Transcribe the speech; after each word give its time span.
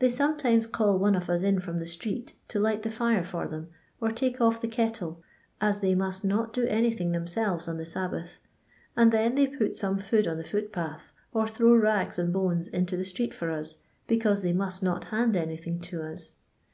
They 0.00 0.10
sometimes 0.10 0.66
call 0.66 0.98
one 0.98 1.14
of 1.14 1.30
us 1.30 1.42
in 1.42 1.58
from 1.58 1.78
the 1.78 1.86
street 1.86 2.34
to 2.48 2.60
light 2.60 2.82
the 2.82 2.90
fire 2.90 3.24
for 3.24 3.48
them, 3.48 3.68
or 4.02 4.10
take 4.10 4.38
off 4.38 4.60
the 4.60 4.68
kettle, 4.68 5.22
as 5.62 5.80
they 5.80 5.94
must 5.94 6.26
not 6.26 6.52
do 6.52 6.66
anything 6.66 7.12
themselves 7.12 7.66
on 7.68 7.78
the 7.78 7.86
Sabbath; 7.86 8.32
and 8.98 9.10
then 9.10 9.34
they 9.34 9.46
put 9.46 9.74
some 9.74 9.96
food 9.98 10.28
on 10.28 10.36
the 10.36 10.44
footpath, 10.44 11.14
and 11.32 11.48
throw 11.48 11.74
rags 11.74 12.18
and 12.18 12.34
bones 12.34 12.68
into 12.68 12.98
the 12.98 13.04
street 13.06 13.32
for 13.32 13.50
us, 13.50 13.78
because 14.06 14.42
they 14.42 14.52
must 14.52 14.82
not 14.82 15.04
hand 15.04 15.38
anything 15.38 15.80
to 15.80 16.02
us. 16.02 16.34